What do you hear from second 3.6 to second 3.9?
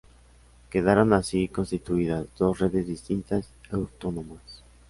y